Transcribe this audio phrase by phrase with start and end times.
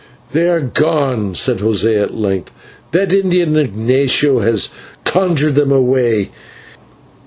[0.31, 2.49] "They are gone," said José at length,
[2.91, 4.71] "that Indian, Ignatio, has
[5.05, 6.31] conjured them away.